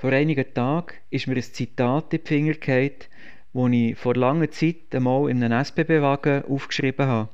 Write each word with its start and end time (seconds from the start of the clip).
Vor 0.00 0.12
einigen 0.12 0.54
Tagen 0.54 0.94
ist 1.10 1.26
mir 1.26 1.36
ein 1.36 1.42
Zitat 1.42 2.14
in 2.14 2.20
die 2.24 2.26
Finger 2.26 2.54
gefallen, 2.54 2.90
das 3.52 3.70
ich 3.70 3.98
vor 3.98 4.14
langer 4.14 4.50
Zeit 4.50 4.76
einmal 4.92 5.28
in 5.28 5.44
einem 5.44 5.62
SBB-Wagen 5.62 6.46
aufgeschrieben 6.46 7.06
habe. 7.06 7.28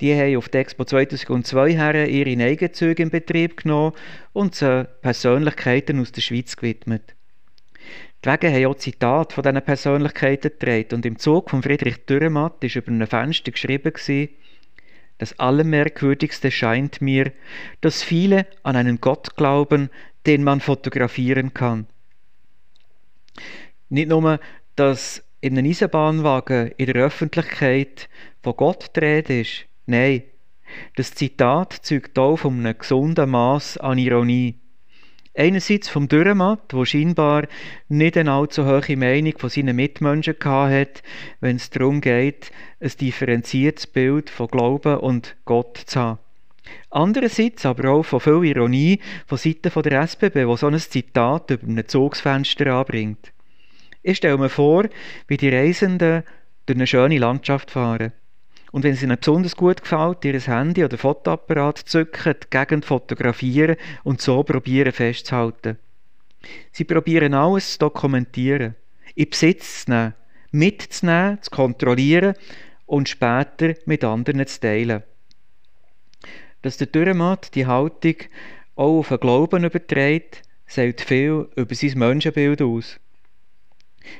Die 0.00 0.14
haben 0.14 0.38
auf 0.38 0.48
der 0.48 0.62
Expo 0.62 0.86
2002 0.86 1.74
her 1.74 2.08
ihre 2.08 2.42
Eigenzüge 2.42 3.02
in 3.02 3.10
Betrieb 3.10 3.58
genommen 3.58 3.92
und 4.32 4.54
sie 4.54 4.88
Persönlichkeiten 5.02 6.00
aus 6.00 6.12
der 6.12 6.22
Schweiz 6.22 6.56
gewidmet. 6.56 7.14
Die 8.24 8.30
Wege 8.30 8.50
haben 8.50 8.64
auch 8.64 8.76
Zitate 8.76 9.34
von 9.34 9.42
diesen 9.42 9.60
Persönlichkeiten 9.60 10.50
getragen 10.50 10.94
und 10.94 11.04
im 11.04 11.18
Zug 11.18 11.50
von 11.50 11.62
Friedrich 11.62 12.06
Dürrematt 12.06 12.62
war 12.62 12.74
über 12.74 12.88
einem 12.90 13.06
Fenster 13.06 13.52
geschrieben, 13.52 13.92
das 15.18 15.38
Allermerkwürdigste 15.38 16.50
scheint 16.50 17.00
mir, 17.00 17.32
dass 17.80 18.02
viele 18.02 18.46
an 18.62 18.76
einen 18.76 19.00
Gott 19.00 19.36
glauben, 19.36 19.90
den 20.26 20.42
man 20.42 20.60
fotografieren 20.60 21.54
kann. 21.54 21.86
Nicht 23.88 24.08
nur, 24.08 24.40
dass 24.76 25.22
in 25.40 25.58
einem 25.58 25.70
Eisenbahnwagen 25.70 26.72
in 26.76 26.86
der 26.86 27.04
Öffentlichkeit 27.04 28.08
von 28.42 28.56
Gott 28.56 28.90
dreht 28.94 29.30
ist, 29.30 29.66
nein, 29.86 30.22
das 30.96 31.14
Zitat 31.14 31.72
zeugt 31.72 32.18
auch 32.18 32.36
von 32.36 32.60
einem 32.60 32.78
gesunden 32.78 33.30
Maß 33.30 33.78
an 33.78 33.98
Ironie. 33.98 34.58
Einerseits 35.36 35.88
vom 35.88 36.06
Dürrematt, 36.06 36.72
wo 36.72 36.84
scheinbar 36.84 37.48
nicht 37.88 38.16
eine 38.16 38.30
allzu 38.30 38.66
hohe 38.66 38.96
Meinung 38.96 39.36
von 39.36 39.50
seinen 39.50 39.74
Mitmenschen 39.74 40.36
hat, 40.44 41.02
wenn 41.40 41.56
es 41.56 41.70
darum 41.70 42.00
geht, 42.00 42.52
ein 42.80 42.92
differenziertes 43.00 43.88
Bild 43.88 44.30
von 44.30 44.46
Glauben 44.46 44.98
und 44.98 45.34
Gott 45.44 45.76
zu 45.86 46.00
haben. 46.00 46.18
Andererseits 46.90 47.66
aber 47.66 47.90
auch 47.90 48.04
von 48.04 48.20
viel 48.20 48.44
Ironie 48.44 49.00
von 49.26 49.36
Seiten 49.36 49.70
der 49.82 50.02
SBB, 50.02 50.46
wo 50.46 50.56
so 50.56 50.68
ein 50.68 50.78
Zitat 50.78 51.50
über 51.50 51.66
ein 51.66 51.88
Zugsfenster 51.88 52.72
anbringt. 52.72 53.32
Ich 54.02 54.18
stelle 54.18 54.38
mir 54.38 54.48
vor, 54.48 54.84
wie 55.26 55.36
die 55.36 55.48
Reisenden 55.48 56.22
durch 56.66 56.76
eine 56.76 56.86
schöne 56.86 57.18
Landschaft 57.18 57.72
fahren. 57.72 58.12
Und 58.74 58.82
wenn 58.82 58.94
es 58.94 59.04
ihnen 59.04 59.16
besonders 59.16 59.54
gut 59.54 59.82
gefällt, 59.82 60.24
ihr 60.24 60.40
Handy 60.40 60.84
oder 60.84 60.98
Fotoapparat 60.98 61.78
zücken, 61.78 62.34
die 62.42 62.50
Gegend 62.50 62.84
fotografieren 62.84 63.76
und 64.02 64.20
so 64.20 64.42
probieren 64.42 64.90
festzuhalten. 64.90 65.78
Sie 66.72 66.82
probieren 66.82 67.34
alles 67.34 67.74
zu 67.74 67.78
dokumentieren, 67.78 68.74
in 69.14 69.30
Besitz 69.30 69.84
zu 69.84 69.92
nehmen, 69.92 70.14
mitzunehmen, 70.50 71.40
zu 71.40 71.52
kontrollieren 71.52 72.34
und 72.86 73.08
später 73.08 73.74
mit 73.86 74.02
anderen 74.02 74.44
zu 74.44 74.58
teilen. 74.58 75.04
Dass 76.62 76.76
der 76.76 76.88
Dürrematt 76.88 77.54
die 77.54 77.66
Haltung 77.66 78.16
auch 78.74 78.98
auf 78.98 79.08
den 79.08 79.20
Glauben 79.20 79.62
überträgt, 79.62 80.42
sagt 80.66 81.00
viel 81.00 81.48
über 81.54 81.74
sein 81.76 81.96
Menschenbild 81.96 82.60
aus. 82.60 82.98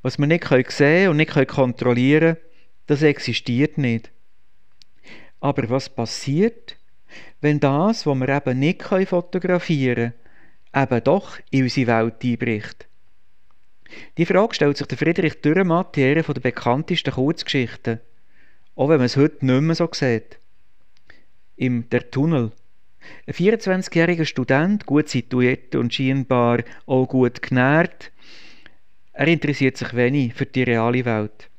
Was 0.00 0.18
wir 0.18 0.26
nicht 0.26 0.48
sehen 0.70 1.10
und 1.10 1.18
nicht 1.18 1.48
kontrollieren 1.48 2.36
können, 2.36 2.44
das 2.86 3.02
existiert 3.02 3.76
nicht. 3.76 4.10
Aber 5.40 5.68
was 5.70 5.88
passiert, 5.88 6.76
wenn 7.40 7.60
das, 7.60 8.06
was 8.06 8.18
wir 8.18 8.28
eben 8.28 8.58
nicht 8.58 8.82
fotografieren 8.82 10.12
können, 10.72 10.92
eben 10.92 11.04
doch 11.04 11.38
in 11.50 11.62
unsere 11.64 11.86
Welt 11.86 12.24
einbricht? 12.24 12.88
Die 14.16 14.26
Frage 14.26 14.54
stellt 14.54 14.76
sich 14.76 14.86
der 14.86 14.98
Friedrich 14.98 15.40
Dürrematt 15.40 15.96
in 15.96 16.04
einer 16.04 16.22
der 16.22 16.40
bekanntesten 16.40 17.12
Kurzgeschichten, 17.12 18.00
auch 18.74 18.88
wenn 18.88 18.98
man 18.98 19.06
es 19.06 19.16
heute 19.16 19.44
nicht 19.46 19.60
mehr 19.62 19.74
so 19.74 19.88
sieht. 19.92 20.38
Im 21.56 21.88
Der 21.90 22.10
Tunnel. 22.10 22.52
Ein 23.26 23.34
24-jähriger 23.34 24.26
Student, 24.26 24.84
gut 24.86 25.08
situiert 25.08 25.74
und 25.74 25.94
scheinbar 25.94 26.62
auch 26.86 27.06
gut 27.06 27.40
genährt, 27.40 28.12
er 29.12 29.26
interessiert 29.26 29.76
sich 29.76 29.94
wenig 29.94 30.34
für 30.34 30.46
die 30.46 30.62
reale 30.62 31.04
Welt. 31.04 31.50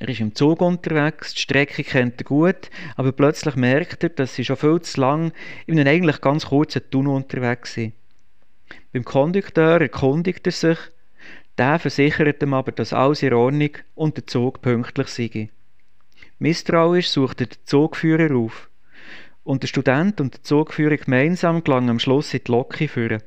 Er 0.00 0.08
ist 0.08 0.20
im 0.20 0.34
Zug 0.34 0.62
unterwegs, 0.62 1.34
die 1.34 1.40
Strecke 1.42 1.84
kennt 1.84 2.22
er 2.22 2.24
gut, 2.24 2.70
aber 2.96 3.12
plötzlich 3.12 3.54
merkt 3.54 4.02
er, 4.02 4.08
dass 4.08 4.34
sie 4.34 4.46
schon 4.46 4.56
viel 4.56 4.80
zu 4.80 4.98
lang 4.98 5.30
in 5.66 5.78
einem 5.78 5.88
eigentlich 5.94 6.22
ganz 6.22 6.46
kurzen 6.46 6.90
Tunnel 6.90 7.12
unterwegs 7.12 7.74
sind. 7.74 7.92
Beim 8.94 9.04
Kondukteur 9.04 9.78
erkundigt 9.78 10.46
er 10.46 10.52
sich, 10.52 10.78
der 11.58 11.78
versichert 11.78 12.42
ihm 12.42 12.54
aber, 12.54 12.72
dass 12.72 12.94
alles 12.94 13.22
in 13.22 13.34
Ordnung 13.34 13.72
und 13.94 14.16
der 14.16 14.26
Zug 14.26 14.62
pünktlich 14.62 15.08
sei. 15.08 15.50
Misstrauisch 16.38 17.10
sucht 17.10 17.42
er 17.42 17.48
den 17.48 17.58
Zugführer 17.66 18.34
auf. 18.34 18.70
Und 19.44 19.62
der 19.62 19.68
Student 19.68 20.18
und 20.22 20.32
der 20.32 20.42
Zugführer 20.42 20.96
gemeinsam 20.96 21.62
gelangen 21.62 21.90
am 21.90 21.98
Schluss 21.98 22.32
in 22.32 22.40
die 22.42 22.50
Loki 22.50 22.88
führen. 22.88 23.22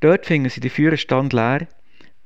Dort 0.00 0.26
finden 0.26 0.50
sie 0.50 0.60
den 0.60 0.70
Führerstand 0.70 1.32
leer. 1.32 1.68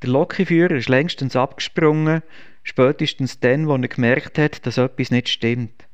Der 0.00 0.09
Lokiführer 0.09 0.77
ist 0.77 0.88
längstens 0.88 1.37
abgesprungen 1.37 2.22
Spätestens 2.65 3.39
dann, 3.39 3.69
wo 3.69 3.77
er 3.77 3.89
gemerkt 3.89 4.39
hat, 4.39 4.67
dass 4.67 4.79
etwas 4.79 5.11
nicht 5.11 5.29
stimmt. 5.29 5.87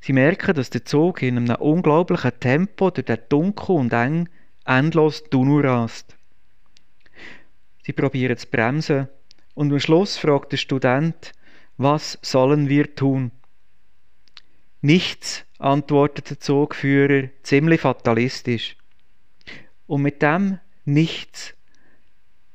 Sie 0.00 0.12
merken, 0.12 0.54
dass 0.54 0.70
der 0.70 0.84
Zug 0.84 1.20
in 1.22 1.36
einem 1.36 1.56
unglaublichen 1.56 2.38
Tempo 2.38 2.90
durch 2.90 3.06
den 3.06 3.18
dunkel 3.28 3.76
und 3.76 3.92
eng 3.92 4.28
endlos 4.64 5.24
Tunnel 5.24 5.66
rast. 5.66 6.16
Sie 7.82 7.92
probieren 7.92 8.36
zu 8.36 8.46
bremsen 8.46 9.08
und 9.54 9.72
am 9.72 9.80
Schluss 9.80 10.16
fragt 10.16 10.52
der 10.52 10.58
Student, 10.58 11.32
was 11.76 12.18
sollen 12.22 12.68
wir 12.68 12.94
tun? 12.94 13.32
Nichts, 14.80 15.44
antwortet 15.58 16.30
der 16.30 16.40
Zugführer 16.40 17.30
ziemlich 17.42 17.80
fatalistisch. 17.80 18.76
Und 19.86 20.02
mit 20.02 20.22
dem 20.22 20.60
Nichts 20.84 21.54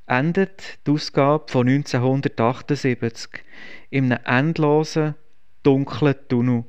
endet 0.10 0.80
die 0.86 0.92
Ausgabe 0.92 1.52
von 1.52 1.68
1978 1.68 3.44
in 3.90 4.12
einem 4.12 4.26
endlosen, 4.26 5.16
dunklen 5.64 6.16
Tunnel. 6.28 6.66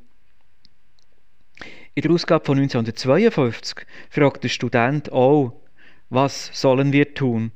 In 1.94 2.02
der 2.02 2.12
Ausgabe 2.12 2.44
von 2.44 2.58
1952 2.58 3.86
fragt 4.10 4.44
der 4.44 4.48
Student 4.48 5.10
auch, 5.10 5.60
was 6.08 6.50
sollen 6.52 6.92
wir 6.92 7.14
tun? 7.14 7.52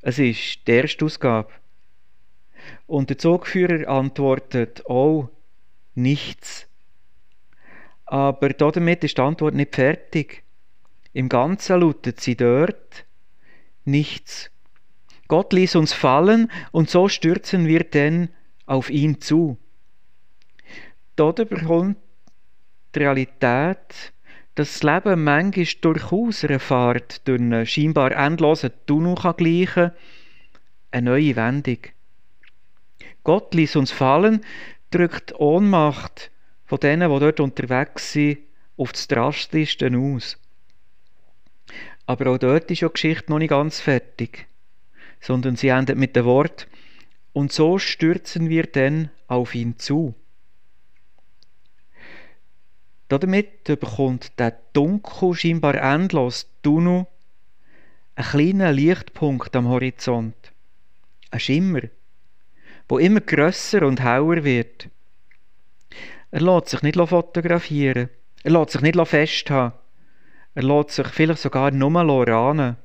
Es 0.00 0.18
ist 0.18 0.66
die 0.66 0.72
erste 0.72 1.04
Ausgabe. 1.04 1.50
Und 2.86 3.10
der 3.10 3.18
Zugführer 3.18 3.88
antwortet 3.88 4.86
auch, 4.86 5.28
nichts. 5.94 6.68
Aber 8.04 8.50
damit 8.50 9.04
ist 9.04 9.18
die 9.18 9.22
Antwort 9.22 9.54
nicht 9.54 9.74
fertig. 9.74 10.44
Im 11.12 11.28
Ganzen 11.28 11.80
lautet 11.80 12.20
sie 12.20 12.36
dort, 12.36 13.04
nichts. 13.84 14.51
Gott 15.32 15.54
ließ 15.54 15.76
uns 15.76 15.94
fallen 15.94 16.52
und 16.72 16.90
so 16.90 17.08
stürzen 17.08 17.66
wir 17.66 17.84
denn 17.84 18.28
auf 18.66 18.90
ihn 18.90 19.22
zu. 19.22 19.56
Dort 21.16 21.48
bekommt 21.48 21.96
die 22.94 22.98
Realität, 22.98 24.12
dass 24.54 24.78
das 24.78 24.82
Leben 24.82 25.24
manchmal 25.24 25.64
durchaus 25.80 26.44
einer 26.44 26.60
Fahrt 26.60 27.26
durch 27.26 27.40
einen 27.40 27.64
scheinbar 27.64 28.12
endlosen 28.12 28.72
Tunnel 28.84 29.14
kann 29.14 29.92
eine 30.90 31.10
neue 31.10 31.34
Wendung. 31.34 31.78
Gott 33.24 33.54
ließ 33.54 33.76
uns 33.76 33.90
fallen, 33.90 34.44
drückt 34.90 35.40
Ohnmacht 35.40 36.30
von 36.66 36.78
denen, 36.80 37.10
die 37.10 37.20
dort 37.20 37.40
unterwegs 37.40 38.12
sind, 38.12 38.40
auf 38.76 38.92
das 38.92 39.08
Drastischste 39.08 39.90
aus. 39.96 40.36
Aber 42.04 42.32
auch 42.32 42.36
dort 42.36 42.70
ist 42.70 42.82
die 42.82 42.86
Geschichte 42.86 43.32
noch 43.32 43.38
nicht 43.38 43.48
ganz 43.48 43.80
fertig 43.80 44.51
sondern 45.22 45.56
sie 45.56 45.68
endet 45.68 45.96
mit 45.96 46.16
dem 46.16 46.26
Wort, 46.26 46.66
und 47.32 47.52
so 47.52 47.78
stürzen 47.78 48.50
wir 48.50 48.64
denn 48.64 49.08
auf 49.28 49.54
ihn 49.54 49.78
zu. 49.78 50.14
Damit 53.08 53.64
bekommt 53.64 54.38
der 54.38 54.58
dunkel, 54.72 55.34
scheinbar 55.34 55.76
endlos 55.76 56.50
Tunnel 56.62 57.06
einen 58.16 58.26
kleinen 58.26 58.74
Lichtpunkt 58.74 59.54
am 59.54 59.68
Horizont. 59.68 60.34
Ein 61.30 61.40
Schimmer, 61.40 61.82
wo 62.88 62.98
immer 62.98 63.20
grösser 63.20 63.86
und 63.86 64.02
heller 64.02 64.44
wird. 64.44 64.88
Er 66.30 66.40
lässt 66.40 66.70
sich 66.70 66.82
nicht 66.82 66.96
fotografieren, 66.96 68.08
er 68.42 68.50
lässt 68.50 68.72
sich 68.72 68.80
nicht 68.80 69.06
festhalten, 69.06 69.76
er 70.54 70.62
lässt 70.62 70.90
sich 70.90 71.06
vielleicht 71.06 71.42
sogar 71.42 71.70
nur 71.70 72.28
rahnen 72.28 72.76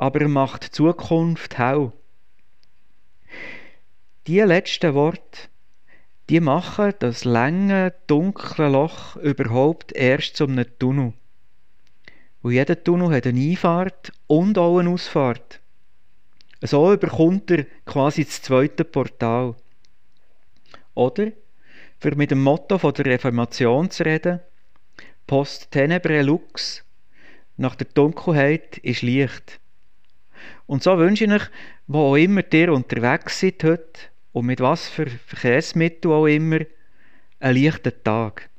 aber 0.00 0.22
er 0.22 0.28
macht 0.28 0.64
Zukunft 0.64 1.58
hell. 1.58 1.92
Die 4.26 4.40
letzten 4.40 4.94
Worte, 4.94 5.50
die 6.30 6.40
machen 6.40 6.94
das 7.00 7.24
lange, 7.24 7.92
dunkle 8.06 8.70
Loch 8.70 9.16
überhaupt 9.16 9.92
erst 9.92 10.36
zu 10.36 10.44
einem 10.44 10.64
Tunnel. 10.78 11.12
Und 12.40 12.52
jeder 12.52 12.82
Tunnel 12.82 13.14
hat 13.14 13.26
eine 13.26 13.40
Einfahrt 13.40 14.10
und 14.26 14.56
auch 14.56 14.78
eine 14.78 14.88
Ausfahrt. 14.88 15.60
So 16.62 16.90
überkommt 16.94 17.50
er 17.50 17.66
quasi 17.84 18.24
das 18.24 18.40
zweite 18.40 18.84
Portal. 18.84 19.54
Oder, 20.94 21.32
für 21.98 22.14
mit 22.14 22.30
dem 22.30 22.42
Motto 22.42 22.78
von 22.78 22.94
der 22.94 23.04
Reformation 23.04 23.90
zu 23.90 24.04
reden, 24.06 24.40
Post 25.26 25.70
tenebre 25.72 26.22
lux, 26.22 26.86
nach 27.58 27.74
der 27.74 27.88
Dunkelheit 27.92 28.78
ist 28.78 29.02
Licht. 29.02 29.59
Und 30.70 30.84
so 30.84 30.96
wünsche 30.98 31.24
ich 31.24 31.32
euch, 31.32 31.50
wo 31.88 32.12
auch 32.12 32.14
immer 32.14 32.44
ihr 32.52 32.72
unterwegs 32.72 33.40
seid 33.40 33.64
heute 33.64 34.02
und 34.30 34.46
mit 34.46 34.60
was 34.60 34.88
für 34.88 35.06
Verkehrsmitteln 35.08 36.14
auch 36.14 36.26
immer, 36.26 36.60
einen 37.40 37.60
leichten 37.60 37.92
Tag. 38.04 38.49